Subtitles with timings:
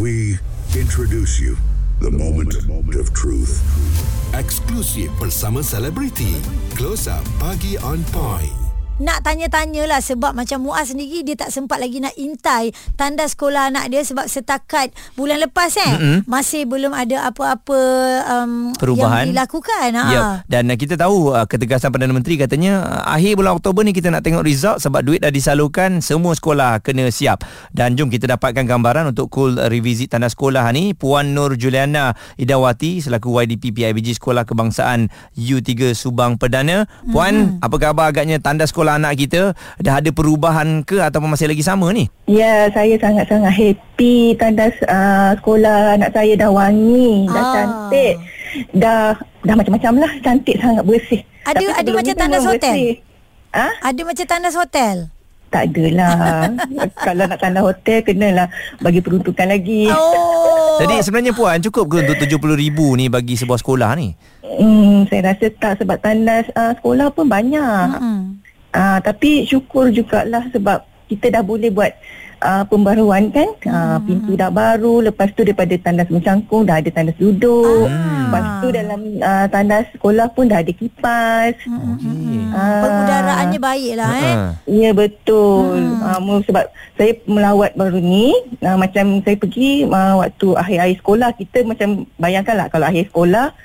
[0.00, 0.38] We
[0.76, 1.56] introduce you
[2.00, 2.52] the moment
[3.00, 3.64] of truth.
[4.36, 6.36] Eksklusif bersama selebriti.
[6.76, 8.65] Close Up Pagi on Point.
[8.96, 13.92] Nak tanya-tanyalah sebab macam Muaz sendiri dia tak sempat lagi nak intai tanda sekolah anak
[13.92, 14.88] dia sebab setakat
[15.20, 16.18] bulan lepas eh mm-hmm.
[16.24, 17.80] masih belum ada apa-apa
[18.24, 19.28] um, Perubahan.
[19.28, 20.04] yang dilakukan ha.
[20.08, 23.92] Ya, dan uh, kita tahu uh, ketegasan Perdana Menteri katanya uh, akhir bulan Oktober ni
[23.92, 27.44] kita nak tengok result sebab duit dah disalurkan semua sekolah kena siap.
[27.76, 33.04] Dan jom kita dapatkan gambaran untuk cool revisit tanda sekolah ni Puan Nur Juliana Idawati
[33.04, 36.88] selaku YDP PIBG Sekolah Kebangsaan U3 Subang Perdana.
[37.12, 37.64] Puan, mm-hmm.
[37.64, 39.42] apa khabar agaknya tanda sekolah sekolah anak kita
[39.82, 42.06] dah ada perubahan ke ataupun masih lagi sama ni?
[42.24, 47.50] Ya, saya sangat-sangat happy tanda uh, sekolah anak saya dah wangi, dah Ah.
[47.52, 48.14] cantik,
[48.70, 49.10] dah
[49.42, 51.20] dah macam-macam lah, cantik sangat bersih.
[51.42, 52.70] Ada- Tapi ada macam tandas hotel?
[52.70, 52.92] bersih.
[53.50, 54.96] Ah, ada macam tandas hotel
[55.46, 56.50] tak adalah.
[57.06, 59.88] Kalau nak tanda hotel kenalah bagi peruntukan lagi.
[59.88, 62.60] oh Jadi sebenarnya puan cukup ke untuk 70,000
[62.92, 64.12] ni bagi sebuah sekolah ni?
[64.44, 67.88] Hmm, saya rasa tak sebab tandas uh, sekolah pun banyak.
[67.90, 68.20] Mm-mm.
[68.76, 71.96] Uh, tapi syukur jugalah sebab kita dah boleh buat
[72.44, 73.48] uh, pembaruan kan.
[73.64, 75.08] Uh, pintu dah baru.
[75.08, 77.88] Lepas tu daripada tandas mencangkung dah ada tandas duduk.
[77.88, 78.28] Ah.
[78.28, 81.56] Lepas tu dalam uh, tandas sekolah pun dah ada kipas.
[81.64, 82.52] Okey.
[82.52, 82.82] Ah.
[82.84, 84.34] Pengudaraannya baik lah eh.
[84.68, 85.80] Ya betul.
[85.80, 86.20] Hmm.
[86.28, 86.68] Uh, sebab
[87.00, 91.88] saya melawat baru ni, uh, macam saya pergi uh, waktu akhir-akhir sekolah, kita macam
[92.20, 93.56] bayangkanlah kalau akhir sekolah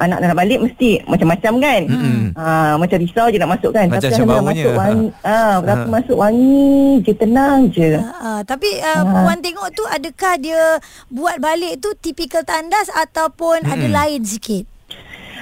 [0.00, 1.82] anak nak balik mesti macam-macam kan.
[1.84, 2.18] Mm-mm.
[2.32, 3.86] Uh, macam risau je nak masuk kan.
[3.92, 4.14] Macam Tapi.
[4.16, 5.06] Alhamdulillah masuk wangi.
[5.20, 5.90] Ah, berapa Ha.
[5.90, 6.70] masuk wangi
[7.02, 7.88] je tenang je.
[7.98, 10.62] Uh, tapi uh, Puan tengok tu adakah dia
[11.10, 14.69] buat balik tu tipikal tandas ataupun ada lain sikit?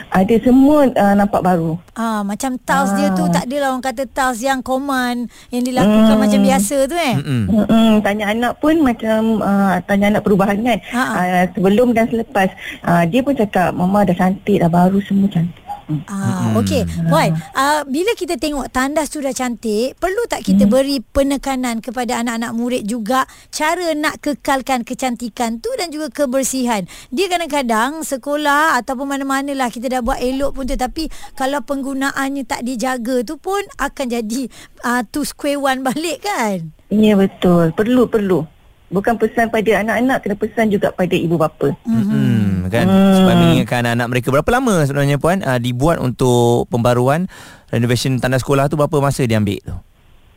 [0.08, 1.76] Ada semua uh, nampak baru.
[1.92, 6.22] Ah macam tiles dia tu tak adalah orang kata tiles yang common yang dilakukan Hmm.
[6.24, 7.14] macam biasa tu eh.
[7.20, 7.42] Mm-mm.
[7.52, 10.78] Mm-mm, tanya anak pun macam uh, tanya anak perubahan kan.
[10.96, 11.02] Ha.
[11.04, 12.48] Uh, sebelum dan selepas
[12.88, 15.67] uh, dia pun cakap mama dah cantik dah baru semua cantik.
[15.88, 16.04] Hmm.
[16.04, 16.84] Ah, okey.
[17.08, 22.20] Puan, ah, bila kita tengok tandas tu dah cantik, perlu tak kita beri penekanan kepada
[22.20, 26.84] anak-anak murid juga cara nak kekalkan kecantikan tu dan juga kebersihan.
[27.08, 32.44] Dia kadang-kadang sekolah ataupun mana-mana lah kita dah buat elok pun tu tapi kalau penggunaannya
[32.44, 34.52] tak dijaga tu pun akan jadi
[34.84, 36.68] ah, tu square one balik kan?
[36.92, 37.72] Ya betul.
[37.72, 38.57] Perlu perlu.
[38.88, 41.76] Bukan pesan pada anak-anak kena pesan juga pada ibu bapa.
[41.84, 42.72] Mm-mm.
[42.72, 47.28] Kan supaya mengingatkan anak-anak mereka berapa lama sebenarnya puan uh, dibuat untuk pembaruan
[47.72, 49.76] renovation tanda sekolah tu berapa masa dia ambil tu?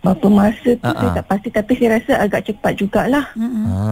[0.02, 1.18] Berapa masa tu Ha, saya ha.
[1.22, 3.26] tak pasti tapi saya rasa agak cepat jugalah.
[3.38, 3.46] Ah.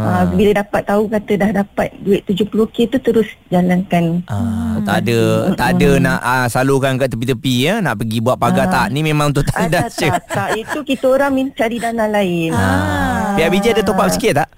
[0.10, 4.26] Uh, bila dapat tahu kata dah dapat duit 70k tu terus jalankan.
[4.26, 8.74] Ah, tak ada tak ada nak ah, salurkan kat tepi-tepi ya nak pergi buat pagar
[8.74, 10.10] tak ni memang untuk tandas tak, je.
[10.10, 12.58] tak, tak, itu kita orang minta cari dana lain.
[12.58, 13.38] Ah.
[13.38, 14.50] PIBG ada top up sikit tak?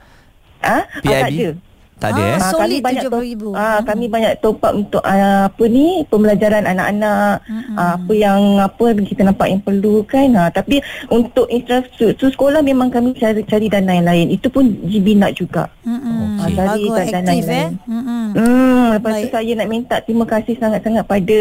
[0.63, 1.35] Ah, ah, tak PIB?
[1.35, 1.70] ada.
[2.01, 2.35] Tak ada Ah, eh.
[2.35, 3.53] Ah, solid kami banyak top, 70,000.
[3.53, 7.45] ah, kami banyak top up untuk ah, apa ni pembelajaran anak-anak
[7.75, 12.89] ah, apa yang apa kita nampak yang perlu kan ah, tapi untuk infrastruktur sekolah memang
[12.89, 16.41] kami cari cari dana yang lain itu pun GB nak juga Mm-mm.
[16.41, 17.29] Ah, cari Bagus dana aktif yang eh.
[17.29, 17.69] lain.
[17.85, 18.25] Mm-mm.
[18.31, 19.21] Hmm, lepas Baik.
[19.21, 21.39] tu saya nak minta terima kasih sangat-sangat pada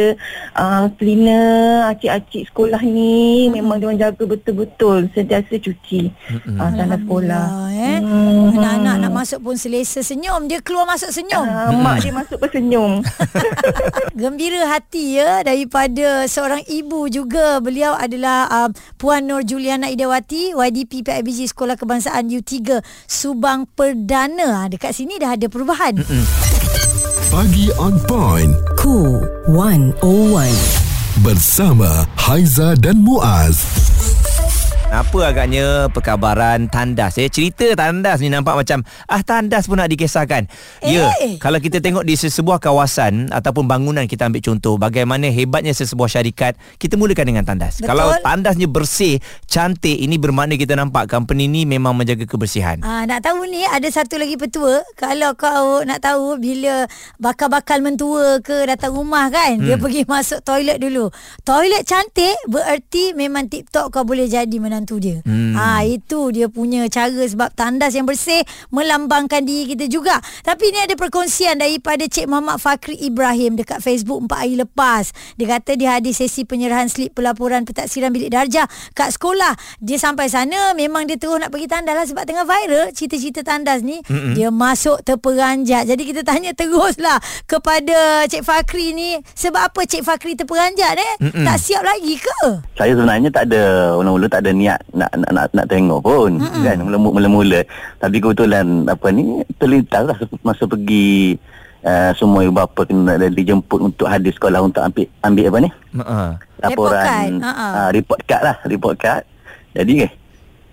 [0.55, 1.49] uh, cleaner,
[1.87, 3.49] acik-acik sekolah ni.
[3.49, 6.11] Memang dia orang jaga betul-betul sentiasa cuci
[6.51, 7.45] uh, tanah sekolah.
[7.71, 7.99] Eh.
[8.01, 8.53] Hmm.
[8.53, 10.50] Anak-anak nak masuk pun selesa senyum.
[10.51, 11.47] Dia keluar masuk senyum.
[11.47, 13.07] Uh, mak dia masuk bersenyum.
[14.19, 17.63] Gembira hati ya daripada seorang ibu juga.
[17.63, 18.69] Beliau adalah uh,
[18.99, 24.67] Puan Nur Juliana Idawati, YDP PIBG Sekolah Kebangsaan U3 Subang Perdana.
[24.67, 26.03] Ah, Dekat sini dah ada perubahan.
[27.31, 30.03] Pagi on Point Cool 101.
[31.23, 33.90] bersama Haiza dan Muaz.
[34.91, 37.31] Apa agaknya perkabaran tandas eh?
[37.31, 40.51] Cerita tandas ni nampak macam ah tandas pun nak dikisahkan.
[40.83, 41.39] Ya, Eh.
[41.39, 46.59] kalau kita tengok di sesebuah kawasan ataupun bangunan kita ambil contoh bagaimana hebatnya sesebuah syarikat,
[46.83, 47.79] kita mulakan dengan tandas.
[47.79, 47.87] Betul.
[47.87, 52.83] Kalau tandasnya bersih, cantik, ini bermakna kita nampak company ni memang menjaga kebersihan.
[52.83, 56.91] Ah, nak tahu ni ada satu lagi petua kalau kau nak tahu bila
[57.23, 59.71] bakal-bakal mentua ke datang rumah kan hmm.
[59.71, 61.15] dia pergi masuk toilet dulu.
[61.47, 65.21] Toilet cantik bererti memang tip-top kau boleh jadi menantu dia.
[65.25, 65.53] Hmm.
[65.59, 68.41] Ah itu dia punya cara sebab tandas yang bersih
[68.71, 70.21] melambangkan diri kita juga.
[70.47, 75.11] Tapi ni ada perkongsian daripada Cik Muhammad Fakri Ibrahim dekat Facebook 4 hari lepas.
[75.37, 79.57] Dia kata dia hadis sesi penyerahan slip pelaporan pentaksiran bilik darjah kat sekolah.
[79.83, 83.83] Dia sampai sana memang dia terus nak pergi tandas lah sebab tengah viral cerita-cerita tandas
[83.83, 83.99] ni.
[84.07, 84.39] Mm-mm.
[84.39, 85.89] Dia masuk terperanjat.
[85.89, 87.19] Jadi kita tanya teruslah
[87.49, 91.13] kepada Cik Fakri ni sebab apa Cik Fakri terperanjat eh?
[91.25, 91.45] Mm-mm.
[91.47, 92.41] Tak siap lagi ke?
[92.79, 93.63] Saya sebenarnya tak ada
[93.99, 96.63] Mula-mula tak ada niat niat nak nak nak, nak tengok pun mm-hmm.
[96.63, 97.61] kan mula-mula
[97.99, 101.35] tapi kebetulan apa ni terlintas lah masa pergi
[101.83, 106.29] uh, semua ibu bapa kena dijemput untuk hadir sekolah untuk ambil ambil apa ni Uh-uh.
[106.63, 107.33] laporan Report card.
[107.43, 107.67] Ha-ha.
[107.75, 109.23] uh, report card lah report card
[109.75, 110.13] jadi eh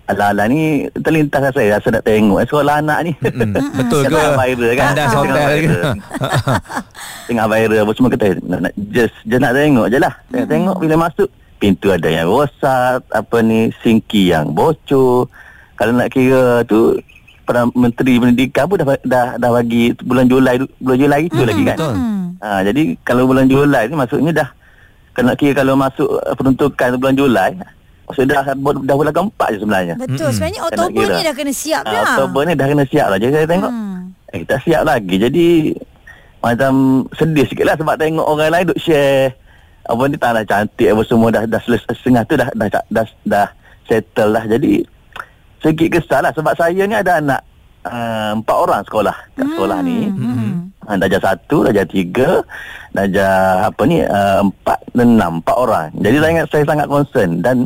[0.08, 3.52] ala-ala ni terlintas lah saya rasa nak tengok eh, sekolah anak ni Mm,
[3.82, 4.14] betul ke?
[4.14, 5.68] Tengah viral kan Tandas Tengah hotel ke?
[5.68, 5.94] viral.
[7.28, 10.76] Tengah viral apa semua kata nak, nak just, just nak tengok je lah Tengok, tengok
[10.80, 11.28] bila masuk
[11.58, 15.26] Pintu ada yang rosak Apa ni Sinki yang bocor
[15.74, 16.94] Kalau nak kira tu
[17.40, 21.76] Perdana Menteri Pendidikan pun dah, dah, dah bagi Bulan Julai Bulan Julai itu lagi kan
[21.76, 21.94] betul.
[22.38, 24.48] ha, Jadi kalau bulan Julai ni Maksudnya dah
[25.12, 27.50] Kalau nak kira kalau masuk uh, Peruntukan bulan Julai
[28.04, 30.30] Maksudnya dah, dah bulan keempat je sebenarnya Betul.
[30.30, 31.12] Sebenarnya Tak nak Oktober kira.
[31.12, 32.02] ni dah kena siap Ah, dah.
[32.14, 34.00] Oktober ni dah kena siap lah Jadi saya tengok Hmm.
[34.28, 35.46] Eh tak siap lagi Jadi
[36.38, 36.72] Macam
[37.12, 39.32] Sedih sikit lah Sebab tengok orang lain Duk share
[39.88, 43.06] Apa ni tanah cantik Apa semua dah Dah selesai Setengah tu dah Dah, dah, dah,
[43.24, 43.48] dah
[43.84, 44.84] settle lah Jadi
[45.58, 47.40] Sedikit kesal lah Sebab saya ni ada anak
[47.82, 50.68] uh, Empat orang sekolah Kat sekolah ni Hmm.
[50.88, 52.40] Ha, darjah satu, darjah tiga,
[52.96, 55.92] darjah apa ni, uh, empat dan enam, empat orang.
[56.00, 57.56] Jadi saya, ingat- saya sangat concern dan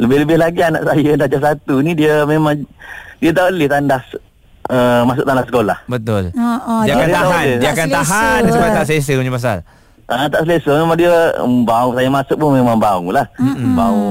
[0.00, 2.56] lebih-lebih lagi anak saya darjah satu ni dia memang
[3.20, 4.00] dia tak boleh tandas
[4.72, 5.78] uh, masuk tandas sekolah.
[5.92, 6.32] Betul.
[6.32, 9.56] Ha, ha, Dia akan dia tahan, tak dia akan tahan sebab tak selesa punya pasal.
[10.10, 13.30] Ah tak selesa memang dia um, bau saya masuk pun memang bau lah.
[13.38, 13.78] Mm-hmm.
[13.78, 14.02] Bau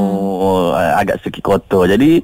[0.72, 1.92] uh, agak sikit kotor.
[1.92, 2.24] Jadi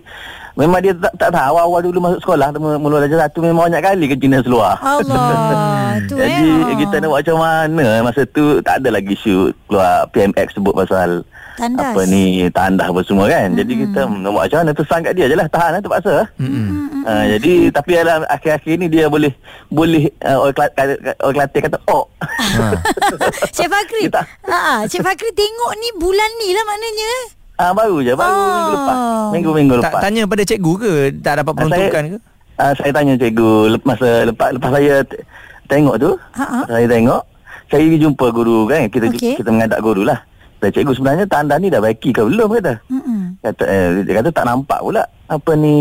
[0.55, 4.05] memang dia tak, tak tahu awal-awal dulu masuk sekolah mula darjah satu memang banyak kali
[4.07, 4.79] ke Cina seluar.
[4.79, 5.99] Allah.
[6.07, 6.27] tu eh.
[6.27, 6.75] Jadi Ha.
[6.75, 11.23] kita nak buat macam mana Masa tu tak ada lagi isu Keluar PMX sebut pasal
[11.55, 11.95] Tandas.
[11.95, 13.57] Apa ni Tandas apa semua kan hmm.
[13.57, 16.67] Jadi kita nak buat macam mana Pesan kat dia je lah Tahan lah terpaksa hmm.
[17.01, 19.31] uh, Jadi Tapi dalam akhir-akhir ni Dia boleh
[19.69, 20.85] Boleh uh, Orang Kelantan
[21.17, 22.65] Orang Kelantan kata Oh Ha.
[23.55, 24.01] Cik Fakri.
[24.05, 27.11] Kita- Ha, Cik Fakri tengok ni bulan ni lah maknanya.
[27.57, 28.45] Ah, Baru je Baru Oh.
[28.45, 28.97] minggu lepas
[29.27, 32.19] Minggu-minggu lepas tanya pada cikgu ke tak dapat Ah, peruntukan saya- ke?
[32.55, 35.23] Ah, saya tanya cikgu lep- masa lepas lepas saya te-
[35.65, 36.63] tengok tu, Ha-ha.
[36.65, 37.21] saya tengok,
[37.67, 39.35] saya pergi jumpa guru kan, kita Okey.
[39.35, 40.23] kita mengadap guru lah.
[40.55, 42.79] Kata cikgu sebenarnya tanda ni dah baiki ke belum kata.
[42.87, 43.37] Mm-mm.
[43.39, 45.75] Kata eh, dia kata tak nampak pula apa ni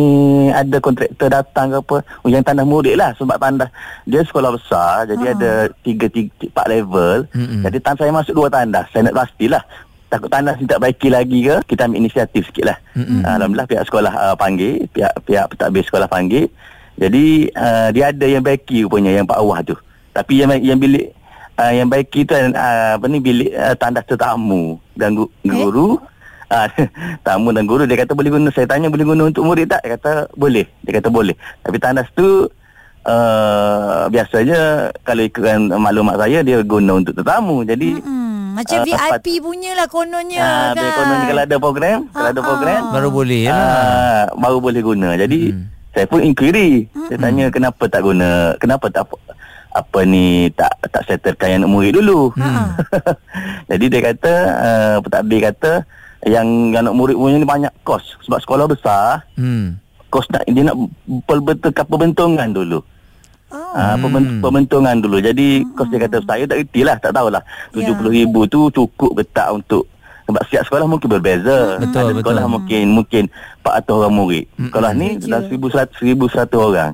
[0.50, 3.68] ada kontraktor datang ke apa oh, yang tandas murid lah sebab tandas
[4.02, 5.32] dia sekolah besar jadi Ha.
[5.32, 7.60] ada tiga, tiga empat level Mm-mm.
[7.62, 9.62] jadi tandas saya masuk dua tandas saya nak pastilah
[10.08, 12.78] takut tandas ni tak baiki lagi ke kita ambil inisiatif sikit lah.
[12.94, 13.24] Mm-mm.
[13.26, 16.46] uh, Alhamdulillah pihak sekolah uh, panggil pihak pihak pentadbir sekolah panggil.
[16.94, 19.74] Jadi uh, dia ada yang baiki rupanya yang bawah tu.
[20.14, 21.10] Tapi yang yang bilik
[21.58, 22.50] uh, yang baiki tu uh,
[22.98, 25.98] apa ni bilik uh, tandas tetamu dan gu, guru.
[26.52, 26.68] Ah,
[27.26, 28.48] tamu dan guru dia kata boleh guna.
[28.54, 29.82] Saya tanya boleh guna untuk murid tak?
[29.82, 30.66] Dia kata boleh.
[30.86, 31.34] Dia kata boleh.
[31.66, 32.46] Tapi tandas tu
[33.08, 37.66] uh, biasanya kalau ikutkan maklumat saya dia guna untuk tetamu.
[37.66, 38.23] Jadi Mm-mm.
[38.54, 38.84] Macam Ah,
[39.18, 40.90] VIP punya lah kononnya ah, kan.
[40.94, 43.58] kononnya kalau ada program kalau ada program Baru boleh lah.
[43.58, 45.08] ah, baru boleh guna.
[45.14, 45.50] Jadi
[45.90, 46.86] saya pun inquiry.
[47.06, 48.54] Saya tanya kenapa tak guna?
[48.56, 49.16] Kenapa tak apa,
[49.72, 52.30] apa ni tak tak settlekan yang nak murid dulu?
[53.70, 55.82] Jadi dia kata uh, pentadbir kata
[56.24, 58.16] yang yang nak murid punya ni banyak kos.
[58.22, 59.76] Sebab sekolah besar Hmm.
[60.08, 60.78] kos nak dia nak
[61.24, 62.78] perbetulkan perbentungan dulu.
[63.54, 65.18] Ah, pemben- pembentungan dulu.
[65.18, 67.42] Jadi kos dia kata saya tak reti lah, tak tahulah.
[67.70, 67.86] Ya.
[67.86, 69.84] RM70,000 tu cukup ke tak untuk
[70.24, 71.76] sebab setiap sekolah mungkin berbeza.
[71.76, 72.20] Betul, Ada betul.
[72.24, 73.22] sekolah mungkin mungkin
[73.60, 74.44] 400 orang murid.
[74.58, 75.26] Sekolah ni Ya.
[75.28, 76.90] dah 1100 1100 orang.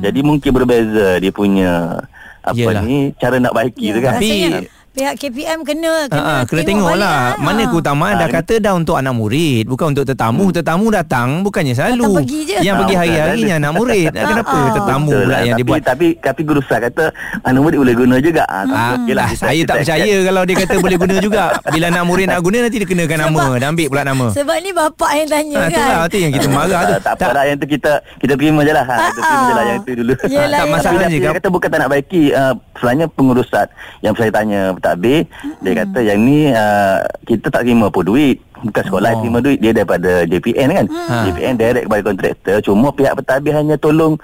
[0.00, 2.00] Jadi mungkin berbeza dia punya
[2.40, 2.80] apa Yelah.
[2.80, 4.16] ni cara nak baiki Ya, tu kan.
[4.16, 8.28] Tapi- pihak KPM kena kena, Ha, ha, kena tengok balik lah Mana keutamaan Ah, dah
[8.28, 12.38] ini- kata dah untuk anak murid Bukan untuk tetamu Tetamu datang Bukannya selalu Datang pergi
[12.44, 12.56] je.
[12.60, 14.72] Yang pergi Ah, hari-harinya anak murid Kenapa Ah.
[14.72, 15.40] tetamu Betul pula lah.
[15.40, 17.04] yang tapi, dibuat Tapi tapi guru besar kata
[17.42, 18.42] anak murid boleh guna juga.
[18.44, 21.44] Ah, Ah, lah, saya tak kita- percaya kalau dia kata boleh guna juga.
[21.72, 24.26] Bila anak murid nak guna nanti dia kenakan nama, dia ambil pula nama.
[24.30, 25.70] Sebab ni bapak yang tanya Ha, kan.
[25.70, 26.92] itulah tu yang kita marah tu.
[26.92, 28.84] Ah, tak apa lah yang tu kita kita terima je lah.
[28.84, 30.14] Ha, kita terima je lah yang tu dulu.
[30.18, 32.22] Tak masalah je dia kata bukan tak nak baiki.
[32.30, 33.66] Uh, sebenarnya pengurusan
[34.00, 35.28] yang saya tanya pentadbir,
[35.60, 38.40] dia kata yang ni uh, kita tak terima pun duit.
[38.60, 39.20] Bukan sekolah Oh.
[39.20, 40.86] terima duit dia daripada JPN kan.
[40.88, 41.16] Ha.
[41.28, 42.56] JPN direct kepada kontraktor.
[42.64, 44.16] Cuma pihak pentadbir hanya tolong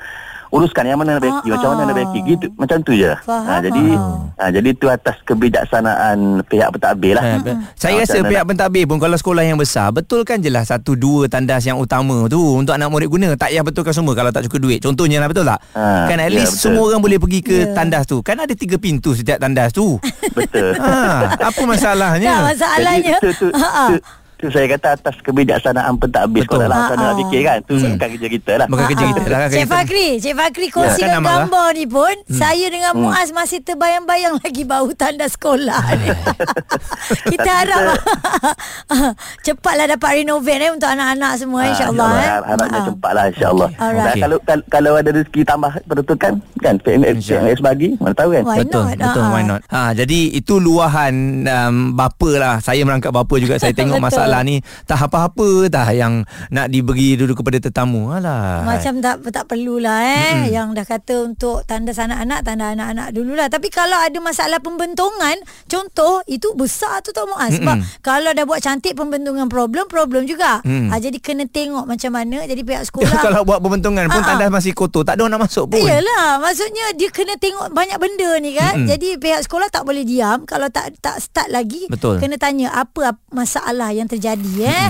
[0.48, 1.96] uruskan yang mana nak baiki, Ah, macam mana nak ah.
[1.98, 2.46] baiki gitu.
[2.54, 3.12] Macam tu je.
[3.20, 3.84] Faham, jadi
[4.32, 7.24] ha, jadi tu atas kebijaksanaan pihak pentadbir lah.
[7.24, 10.94] Ha, saya Ah, rasa pihak pentadbir pun kalau sekolah yang besar betulkan je lah satu
[10.94, 14.44] dua tandas yang utama tu untuk anak murid guna tak payah betulkan semua kalau tak
[14.44, 16.62] cukup duit contohnya lah betul tak Ha, kan at ya, least betul.
[16.68, 17.72] semua orang boleh pergi ke Ya.
[17.72, 19.96] tandas tu kan ada tiga pintu setiap tandas tu
[20.30, 20.76] Betul.
[20.76, 20.92] ha,
[21.34, 23.14] apa masalahnya Tak masalahnya.
[23.16, 23.84] Jadi, tu, tu, Ha, ha.
[23.88, 23.96] tu,
[24.36, 26.60] Tu saya kata atas kebijaksanaan pentadbir Betul.
[26.60, 26.76] sekolah lah.
[26.76, 27.18] Ah, Macam mana nak ah.
[27.18, 27.58] fikir kan.
[27.62, 28.66] Tu bukan kerja kita lah.
[28.66, 31.36] Bukan kerja kita lah kan Cik Fakri Cik Fakri Ya, kongsikan kan, Amal, lah.
[31.40, 36.08] gambar ni pun Saya dengan Muaz masih terbayang-bayang lagi bau tanda sekolah ni
[37.32, 37.80] Kita harap
[39.42, 42.18] Cepatlah dapat renovate eh Untuk anak-anak semua Ah, InsyaAllah eh.
[42.18, 42.84] InsyaAllah, Harapnya Ah.
[42.86, 43.68] cepat lah insyaAllah.
[43.72, 43.96] Alright.
[43.96, 44.20] Dan Okey.
[44.20, 47.44] kalau kal- kalau ada rezeki tambah peruntukan kan InsyaAllah.
[47.46, 48.42] PMS bagi mana tahu kan.
[48.44, 48.96] Why betul, not?
[48.98, 49.44] betul, Ah, why ah.
[49.46, 49.60] not?
[49.66, 52.54] Ha, jadi itu luahan um, bapa lah.
[52.58, 53.56] Saya merangkap bapa juga.
[53.56, 54.06] Saya tengok Betul.
[54.36, 56.14] Masalah ni tak apa-apa dah yang
[56.50, 58.12] nak diberi dulu kepada tetamu.
[58.12, 58.64] Alah.
[58.66, 60.52] Macam tak tak perlulah eh mm-hmm.
[60.52, 66.20] yang dah kata untuk tanda anak-anak tanda anak-anak dululah tapi kalau ada masalah pembentungan contoh
[66.26, 70.88] itu besar tu tak Muaz sebab kalau dah buat cantik pembentungan problem problem juga Mm.
[70.88, 74.28] ha, jadi kena tengok macam mana jadi pihak sekolah kalau buat pembentungan pun Ah, ah.
[74.34, 75.78] tandas masih kotor, tak ada orang nak masuk pun.
[75.78, 78.88] Iyalah Maksudnya dia kena tengok Banyak benda ni kan Mm-mm.
[78.88, 82.18] Jadi pihak sekolah tak boleh diam Kalau tak tak start lagi Betul.
[82.18, 84.15] Kena tanya Apa ap- masalah yang terjadi
[84.64, 84.88] eh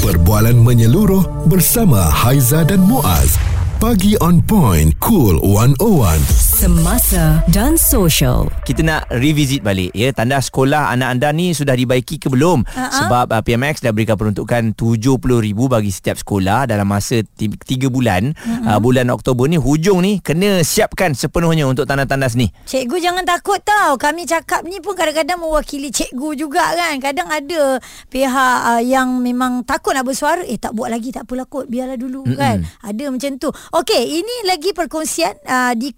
[0.00, 3.36] Perbualan menyeluruh bersama Haiza dan Muaz.
[3.76, 6.49] Pagi on point, cool 101.
[6.50, 8.50] Semasa dan social.
[8.66, 10.10] Kita nak revisit balik ya.
[10.10, 12.66] Tanda sekolah anak anda ni sudah dibaiki ke belum?
[12.66, 12.90] Uh-huh.
[12.90, 15.30] sebab uh, PMX dah berikan peruntukan 70,000
[15.70, 17.54] bagi setiap sekolah dalam masa 3
[17.86, 18.34] bulan.
[18.34, 18.66] Uh-huh.
[18.66, 22.50] uh, bulan Oktober ni hujung ni kena siapkan sepenuhnya untuk tanda-tandas ni.
[22.66, 23.94] Cikgu jangan takut tau.
[23.94, 26.98] Kami cakap ni pun kadang-kadang mewakili cikgu juga kan.
[26.98, 27.78] Kadang ada
[28.10, 30.42] pihak uh, yang memang takut nak bersuara.
[30.50, 31.70] Eh tak buat lagi tak apalah kot.
[31.70, 32.34] Biarlah dulu Mm-mm.
[32.34, 32.66] kan.
[32.82, 33.54] Ada macam tu.
[33.54, 35.94] Okey ini lagi perkongsian uh, di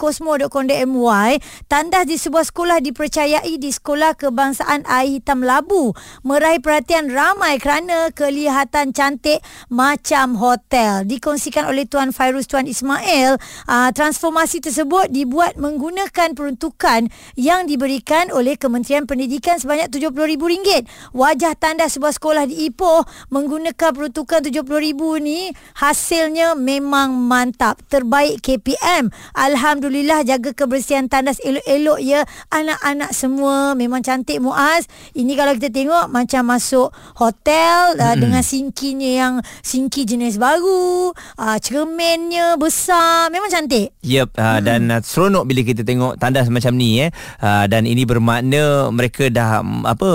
[0.48, 1.30] cosmo.com.my
[1.70, 5.94] Tandas di sebuah sekolah dipercayai di Sekolah Kebangsaan Air Hitam Labu
[6.26, 13.90] Meraih perhatian ramai kerana kelihatan cantik macam hotel Dikongsikan oleh Tuan Fairuz Tuan Ismail uh,
[13.92, 20.86] Transformasi tersebut dibuat menggunakan peruntukan yang diberikan oleh Kementerian Pendidikan sebanyak RM70,000.
[21.12, 25.40] Wajah tanda sebuah sekolah di Ipoh menggunakan peruntukan RM70,000 ni
[25.76, 27.80] hasilnya memang mantap.
[27.90, 29.12] Terbaik KPM.
[29.36, 32.24] Alhamdulillah jaga kebersihan tandas elok-elok ya.
[32.48, 34.88] Anak-anak semua memang cantik Muaz.
[35.12, 36.88] Ini kalau kita tengok macam masuk
[37.20, 43.92] hotel uh, dengan sinkinya yang sinki jenis baru, uh, cerminnya besar, memang cantik.
[44.00, 44.62] Yep uh, hmm.
[44.64, 47.10] dan uh, seronok bila kita tengok tandas macam ni eh
[47.42, 50.10] uh, dan ini bermakna mereka dah um, apa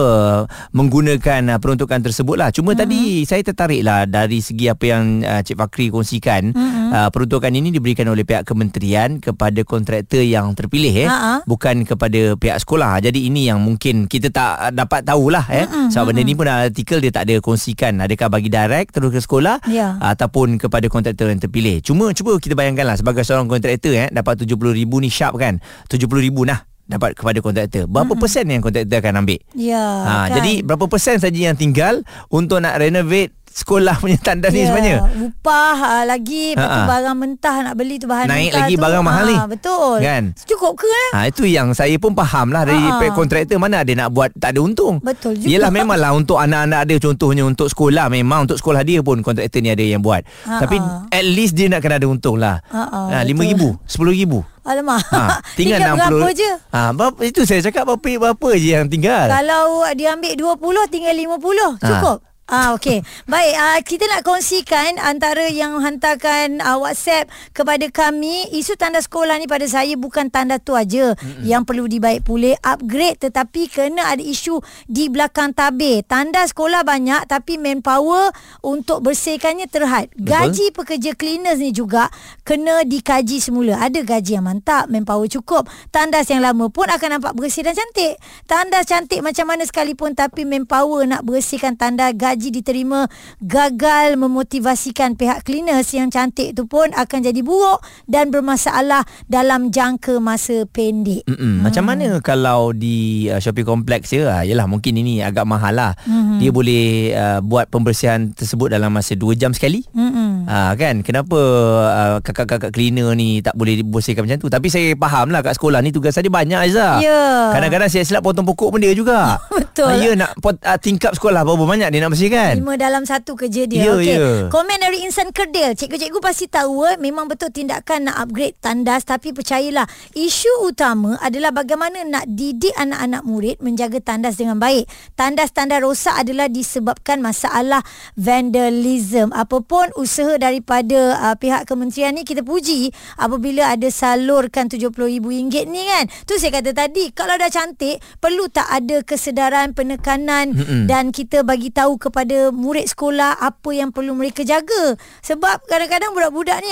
[0.71, 2.49] menggunakan uh, peruntukan tersebut lah.
[2.49, 2.79] Cuma hmm.
[2.79, 6.89] tadi saya tertarik lah dari segi apa yang uh, Cik Fakri kongsikan hmm.
[6.95, 11.43] uh, peruntukan ini diberikan oleh pihak kementerian kepada kontraktor yang terpilih eh Ha-ha.
[11.43, 13.03] bukan kepada pihak sekolah.
[13.03, 15.91] Jadi ini yang mungkin kita tak dapat tahulah eh hmm.
[15.91, 19.59] sebab benda ni pun artikel dia tak ada kongsikan adakah bagi direct terus ke sekolah
[19.67, 19.99] Ya.
[19.99, 21.83] ataupun kepada kontraktor yang terpilih.
[21.83, 25.59] Cuma cuba kita bayangkanlah sebagai seorang kontraktor eh dapat 70,000 ni sharp kan.
[25.91, 27.83] 70,000 nah dapat kepada kontraktor.
[27.85, 28.21] Berapa mm-hmm.
[28.23, 29.39] persen yang kontraktor akan ambil?
[29.53, 29.83] Ya.
[29.83, 30.39] ha kan?
[30.39, 34.97] jadi berapa persen saja yang tinggal untuk nak renovate sekolah punya tandas ni Ya, sebenarnya?
[35.25, 36.87] Upah uh, lagi Lepas tu Ha-ha.
[36.87, 38.81] barang mentah Nak beli tu bahan Naik mentah lagi tu.
[38.81, 39.35] barang mahal ni.
[39.35, 40.23] Ah, Betul Kan?
[40.45, 41.09] Cukup ke eh?
[41.11, 42.99] Ha itu yang saya pun faham lah dari Ha-ha.
[42.99, 45.01] pihak kontraktor mana ada nak buat tak ada untung.
[45.01, 45.49] Betul juga.
[45.49, 49.69] Yelah memanglah untuk anak-anak dia contohnya untuk sekolah memang untuk sekolah dia pun kontraktor ni
[49.69, 50.21] ada yang buat.
[50.43, 50.61] Ha-ha.
[50.61, 50.77] Tapi
[51.09, 52.61] at least dia nak kena ada untung lah.
[52.67, 53.33] Ha, betul.
[53.33, 54.33] RM5,000, RM10,000.
[54.67, 58.69] Alamak Ha, tinggal, Tinggal 60 berapa je Ha, berapa, itu saya cakap berapa berapa je
[58.73, 59.25] yang tinggal.
[59.25, 59.63] Kalau
[59.95, 60.59] dia ambil 20
[60.91, 62.17] Tinggal 50 Cukup
[62.47, 63.03] Ah okey.
[63.27, 69.35] Baik, uh, kita nak kongsikan antara yang hantarkan uh, WhatsApp kepada kami, isu tanda sekolah
[69.35, 71.43] ni pada saya bukan tanda tu aja mm-hmm.
[71.43, 76.07] yang perlu dibaik pulih, upgrade tetapi kena ada isu di belakang tabir.
[76.07, 78.31] Tanda sekolah banyak tapi manpower
[78.63, 80.07] untuk bersihkannya terhad.
[80.15, 80.31] Betul.
[80.31, 82.07] Gaji pekerja cleaners ni juga
[82.47, 83.75] kena dikaji semula.
[83.75, 85.67] Ada gaji yang mantap, manpower cukup.
[85.91, 88.15] Tandas yang lama pun akan nampak bersih dan cantik.
[88.47, 93.09] Tandas cantik macam mana sekalipun tapi manpower nak bersihkan tanda gaji diterima
[93.41, 100.21] gagal memotivasikan pihak cleaners yang cantik tu pun akan jadi buruk dan bermasalah dalam jangka
[100.21, 101.25] masa pendek.
[101.25, 101.65] Hmm.
[101.65, 105.91] Macam mana kalau di uh, shopping complex je uh, Yelah mungkin ini agak mahal lah
[106.03, 106.37] mm-hmm.
[106.43, 110.36] Dia boleh uh, buat pembersihan tersebut dalam masa 2 jam sekali Mm-mm.
[110.47, 111.03] Ha, kan?
[111.03, 111.35] Kenapa
[111.83, 114.47] uh, kakak-kakak cleaner ni tak boleh bersihkan macam tu?
[114.47, 117.51] Tapi saya faham lah kat sekolah ni tugas dia banyak Aiza Ya.
[117.51, 119.35] kadang-kadang saya silap potong pokok pun dia juga.
[119.59, 119.91] Betul.
[119.91, 122.55] ha, ya nak pot, uh, tingkap sekolah berapa banyak dia nak bersihkan?
[122.57, 123.91] Kan Lima dalam satu kerja dia.
[123.91, 124.15] Ya, Okey.
[124.15, 124.27] ya.
[124.47, 125.75] Komen dari Insan Kerdil.
[125.75, 129.83] Cikgu-cikgu pasti tahu eh, Memang betul tindakan nak upgrade tandas Tapi percayalah
[130.15, 134.87] Isu utama adalah bagaimana nak didik anak-anak murid Menjaga tandas dengan baik.
[135.19, 137.83] Tandas-tandas rosak adalah disebabkan masalah
[138.15, 139.35] vandalism.
[139.35, 145.25] Apapun usaha daripada uh, pihak kementerian ni Kita puji Apabila ada salurkan RM70,000
[145.65, 146.05] ni kan?
[146.23, 150.83] Tu saya kata tadi Kalau dah cantik Perlu tak ada kesedaran penekanan Mm-mm.
[150.85, 154.95] Dan kita bagi tahu kepada murid sekolah Apa yang perlu mereka jaga?
[155.21, 156.69] Sebab kadang-kadang budak-budak ni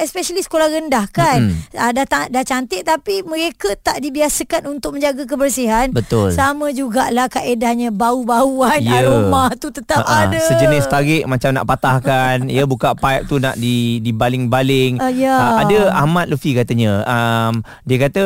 [0.00, 1.52] Especially sekolah rendah kan?
[1.70, 5.90] Uh, dah, ta- dah cantik Tapi mereka tak dibiasakan untuk menjaga kebersihan.
[5.90, 6.32] Betul.
[6.32, 9.04] Sama jugalah kaedahnya Bau-bauan Ya.
[9.04, 10.38] aroma tu tetap Ha-ha, ada.
[10.42, 12.48] Sejenis tarik macam nak patahkan.
[12.48, 15.34] Ya buka pipe tu nak di dibaling-baling Ah, ya.
[15.34, 18.22] Ah, Ada Ahmad Lufi katanya um, Dia kata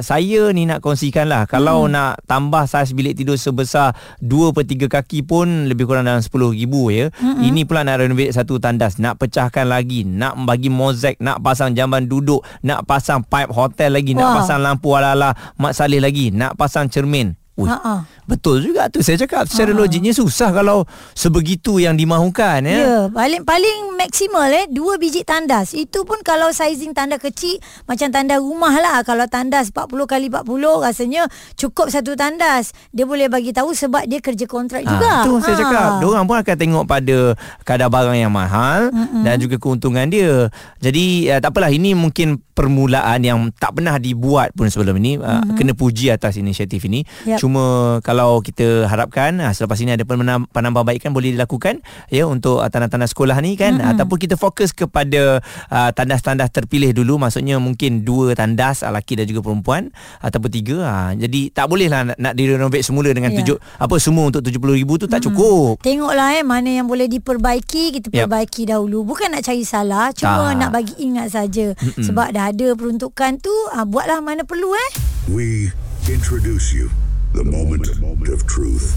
[0.00, 1.92] Saya ni nak kongsikan lah Kalau Hmm.
[1.92, 6.72] nak tambah saiz bilik tidur sebesar 2 per 3 kaki pun Lebih kurang dalam RM10,000
[6.90, 7.44] ya Hmm.
[7.44, 12.04] Ini pula nak renovate satu tandas Nak pecahkan lagi Nak bagi mozaik Nak pasang jamban
[12.04, 14.34] duduk Nak pasang pipe hotel lagi Nak Wah.
[14.40, 18.04] pasang lampu ala-ala Mat Saleh lagi Nak pasang cermin Ui, Ha-ha.
[18.22, 19.78] Betul juga tu saya cakap secara Ha.
[19.78, 22.76] logiknya susah kalau sebegitu yang dimahukan ya.
[22.76, 25.72] Ya, paling paling maksimal eh dua biji tandas.
[25.72, 29.00] Itu pun kalau sizing tanda kecil macam tanda rumah lah.
[29.00, 30.42] Kalau tandas 40 kali 40
[30.82, 31.22] rasanya
[31.54, 32.76] cukup satu tandas.
[32.90, 35.12] Dia boleh bagi tahu sebab dia kerja kontrak Ah, juga.
[35.22, 35.60] tu saya Ha.
[35.62, 37.16] cakap Diorang pun akan tengok pada
[37.62, 39.22] Kadar barang yang mahal Mm-mm.
[39.22, 44.52] Dan juga keuntungan dia Jadi uh, tak apalah Ini mungkin permulaan Yang tak pernah dibuat
[44.52, 47.38] pun sebelum ini uh, Kena puji atas inisiatif ini Yap.
[47.46, 47.64] Cuma
[48.02, 51.78] kalau kita harapkan uh, Selepas ini ada penam- penambahbaikan Boleh dilakukan
[52.10, 53.86] Ya untuk uh, tandas-tandas sekolah ni kan Mm-mm.
[53.88, 55.38] Ataupun kita fokus kepada
[55.70, 60.76] uh, Tandas-tandas terpilih dulu Maksudnya mungkin dua tandas uh, Laki dan juga perempuan Ataupun tiga
[60.82, 63.38] uh, Jadi tak boleh lah nak, nak direnovate semula Dengan Ya.
[63.38, 68.08] tujuh Apa semua untuk RM70,000 tu tak cukup Tengoklah eh mana yang boleh diperbaiki kita
[68.08, 69.04] perbaiki dahulu.
[69.04, 70.56] Bukan nak cari salah, cuma Tak.
[70.56, 71.76] nak bagi ingat saja.
[71.76, 74.90] Sebab dah ada peruntukan tu, ah, buatlah mana perlu eh.
[75.28, 75.70] We
[76.08, 76.88] introduce you
[77.36, 78.96] the moment of truth.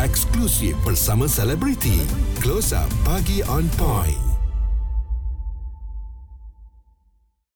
[0.00, 2.00] Eksklusif bersama selebriti.
[2.40, 4.27] Close Up Pagi on Point.